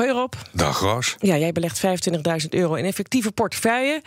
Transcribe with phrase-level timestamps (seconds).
[0.00, 0.34] Hoi Rob.
[0.52, 1.16] Dag Roos.
[1.18, 1.80] Ja, jij belegt
[2.42, 4.02] 25.000 euro in effectieve portefeuille.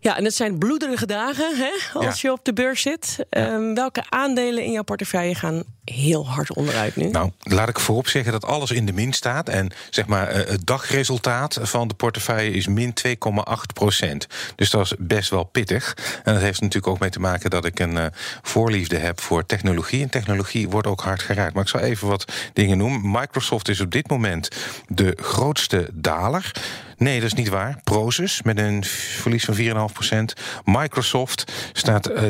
[0.00, 3.26] Ja, en het zijn bloederige dagen hè, als je op de beurs zit.
[3.30, 7.10] Ehm, welke aandelen in jouw portefeuille gaan heel hard onderuit nu?
[7.10, 9.48] Nou, laat ik voorop zeggen dat alles in de min staat.
[9.48, 14.26] En zeg maar, eh, het dagresultaat van de portefeuille is min 2,8 procent.
[14.56, 15.96] Dus dat is best wel pittig.
[16.24, 18.06] En dat heeft natuurlijk ook mee te maken dat ik een uh,
[18.42, 20.02] voorliefde heb voor technologie.
[20.02, 21.54] En technologie wordt ook hard geraakt.
[21.54, 23.10] Maar ik zal even wat dingen noemen.
[23.10, 24.48] Microsoft is op dit moment
[24.86, 26.52] de grootste daler.
[26.98, 27.80] Nee, dat is niet waar.
[27.84, 30.42] Prozus met een verlies van 4,5%.
[30.64, 32.22] Microsoft staat uh,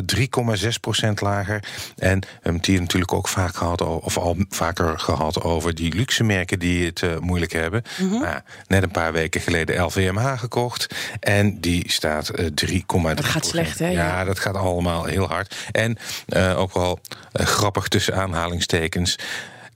[1.06, 1.64] 3,6% lager.
[1.96, 6.24] En hebben het hier natuurlijk ook vaak gehad, of al vaker gehad over die luxe
[6.24, 7.82] merken die het uh, moeilijk hebben.
[7.98, 8.20] Mm -hmm.
[8.20, 10.94] nou, net een paar weken geleden LVMH gekocht.
[11.20, 13.14] En die staat uh, 3,3%.
[13.14, 13.88] Dat gaat slecht, hè?
[13.88, 15.56] Ja, ja, dat gaat allemaal heel hard.
[15.72, 17.00] En uh, ook wel
[17.32, 19.18] grappig tussen aanhalingstekens.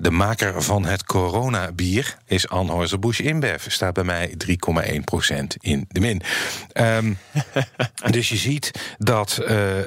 [0.02, 3.70] De maker van het coronabier is Anheuser-Busch InBev.
[3.70, 4.54] Staat bij mij 3,1%
[5.60, 6.22] in de min.
[6.74, 7.18] Um,
[8.10, 9.84] dus je ziet dat, uh, uh,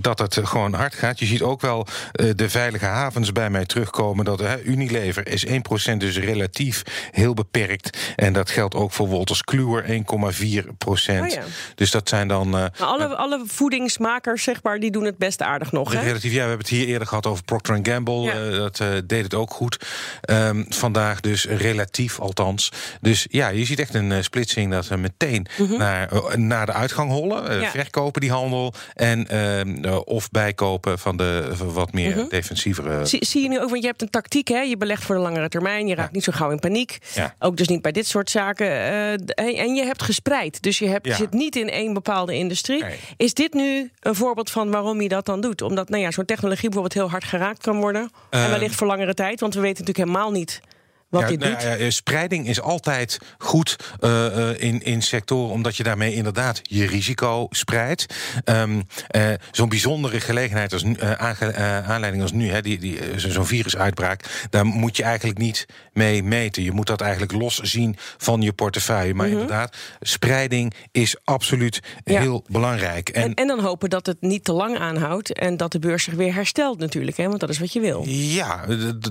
[0.00, 1.18] dat het gewoon hard gaat.
[1.18, 4.24] Je ziet ook wel uh, de veilige havens bij mij terugkomen.
[4.24, 5.50] Dat Unilever is 1%
[5.96, 7.98] dus relatief heel beperkt.
[8.16, 9.94] En dat geldt ook voor Wolters Kluwer 1,4%.
[9.94, 11.42] Oh ja.
[11.74, 12.48] Dus dat zijn dan...
[12.48, 16.00] maar alle, alle voedingsmakers, zeg maar, die doen het best aardig nog, hè?
[16.00, 18.20] Relatief, ja, we hebben het hier eerder gehad over Procter Gamble.
[18.20, 18.58] Ja.
[18.58, 19.86] dat deed het ook goed.
[20.30, 22.72] Um, vandaag dus relatief althans.
[23.00, 25.78] Dus ja, je ziet echt een uh, splitsing dat ze meteen mm -hmm.
[25.78, 27.60] naar, uh, naar de uitgang hollen.
[27.60, 27.70] Ja.
[27.70, 28.72] Verkopen die handel.
[28.94, 29.26] En
[30.04, 32.28] of bijkopen van de wat meer mm -hmm.
[32.28, 33.06] defensievere.
[33.06, 34.60] Zie, zie, je nu ook, want je hebt een tactiek, hè?
[34.60, 35.86] Je belegt voor de langere termijn.
[35.86, 36.14] Je raakt ja.
[36.14, 36.98] niet zo gauw in paniek.
[37.14, 37.34] Ja.
[37.38, 38.70] Ook dus niet bij dit soort zaken.
[39.34, 40.62] en je hebt gespreid.
[40.62, 42.82] Dus je hebt, zit niet in één bepaalde industrie.
[42.82, 42.96] Nee.
[43.16, 45.62] Is dit nu een voorbeeld van waarom je dat dan doet?
[45.62, 48.10] Omdat nou ja, zo'n technologie bijvoorbeeld heel hard geraakt kan worden.
[48.30, 50.60] en wellicht voor langere tijd, want we weten natuurlijk helemaal niet
[51.08, 51.78] wat ja, dit nou.
[51.78, 56.86] Ja, spreiding is altijd goed uh, uh, in, in sectoren, omdat je daarmee inderdaad je
[56.86, 58.14] risico spreidt.
[58.44, 58.82] Um,
[59.16, 60.84] uh, zo'n bijzondere gelegenheid als
[61.86, 66.62] aanleiding als nu, hè, die, die, zo'n virusuitbraak, daar moet je eigenlijk niet mee meten.
[66.62, 69.14] Je moet dat eigenlijk los zien van je portefeuille.
[69.14, 69.40] Maar mm -hmm.
[69.40, 72.20] inderdaad, spreiding is absoluut ja.
[72.20, 73.08] heel belangrijk.
[73.08, 76.04] En, en, en, dan hopen dat het niet te lang aanhoudt en dat de beurs
[76.04, 78.04] zich weer herstelt natuurlijk, hè, want dat is wat je wil.
[78.06, 78.64] Ja,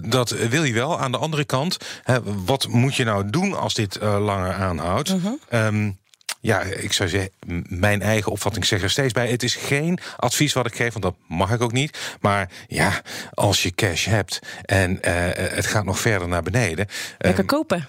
[0.08, 1.00] dat wil je wel.
[1.00, 1.78] Aan de andere kant.
[2.04, 5.10] He, wat moet je nou doen als dit uh, langer aanhoudt?
[5.10, 5.66] Uh -huh.
[5.66, 5.98] um,
[6.40, 7.32] ja, ik zou zeggen,
[7.68, 9.28] mijn eigen opvatting zeg er steeds bij.
[9.28, 11.98] Het is geen advies wat ik geef, want dat mag ik ook niet.
[12.22, 13.02] Maar ja,
[13.34, 15.00] als je cash hebt en uh,
[15.34, 16.88] het gaat nog verder naar beneden.
[17.18, 17.88] Lekker um, kopen.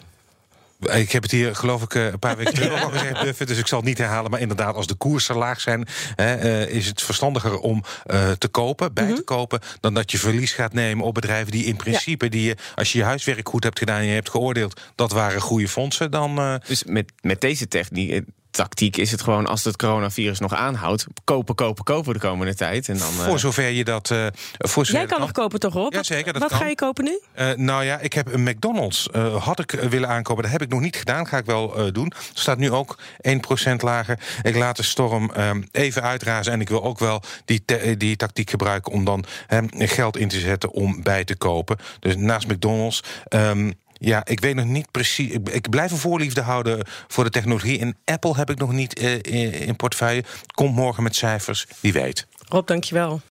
[0.81, 3.67] Ik heb het hier, geloof ik, een paar weken terug al gezegd, Buffett, dus ik
[3.67, 4.31] zal het niet herhalen.
[4.31, 8.49] Maar inderdaad, als de koersen laag zijn, hè, uh, is het verstandiger om uh, te
[8.49, 9.19] kopen, bij mm -hmm.
[9.19, 12.31] te kopen, dan dat je verlies gaat nemen op bedrijven die in principe, ja.
[12.31, 15.41] die je, als je je huiswerk goed hebt gedaan en je hebt geoordeeld, dat waren
[15.41, 16.39] goede fondsen, dan.
[16.39, 16.55] Uh...
[16.67, 18.25] Dus met, met deze techniek
[18.59, 22.89] tactiek is het gewoon als het coronavirus nog aanhoudt, kopen, kopen, kopen de komende tijd.
[22.89, 23.39] En dan, voor uh...
[23.39, 24.11] zover je dat.
[24.11, 24.27] Uh,
[24.59, 25.93] voor Jij kan, kan nog kopen toch op?
[25.93, 26.33] Ja, zeker.
[26.33, 26.61] Dat Wat kan.
[26.61, 27.21] ga je kopen nu?
[27.39, 29.09] Uh, nou ja, ik heb een McDonald's.
[29.39, 30.43] had ik willen aankopen.
[30.43, 31.27] Dat heb ik nog niet gedaan.
[31.27, 32.13] Ga ik wel doen.
[32.33, 32.99] Staat nu ook
[33.29, 33.41] 1%
[33.77, 34.19] lager.
[34.43, 35.33] Ik laat de storm
[35.71, 36.53] even uitrazen.
[36.53, 37.65] En ik wil ook wel die,
[37.97, 39.25] die tactiek gebruiken om dan
[39.79, 41.77] geld in te zetten om bij te kopen.
[42.01, 43.03] Dus naast McDonald's.
[43.29, 45.31] Um, ja, ik weet nog niet precies.
[45.31, 47.79] Ik, blijf een voorliefde houden voor de technologie.
[47.79, 50.25] En Apple heb ik nog niet uh, in, in portefeuille.
[50.55, 52.27] Komt morgen met cijfers, wie weet.
[52.49, 53.21] Rob, dankjewel.